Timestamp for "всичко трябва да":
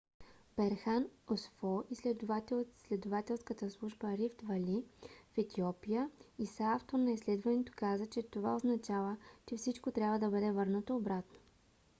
9.57-10.29